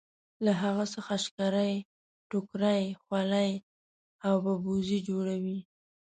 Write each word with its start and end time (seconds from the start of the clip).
له 0.45 0.51
هغه 0.61 0.85
څخه 0.93 1.13
شکرۍ 1.25 1.73
ټوکرۍ 2.29 2.83
خولۍ 3.01 3.51
او 4.25 4.33
ببوزي 4.43 4.99
جوړوي. 5.07 5.57